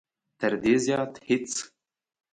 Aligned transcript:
تر 0.39 0.53
دې 0.61 0.73
زیات 0.85 1.13
هېڅ. 1.27 1.51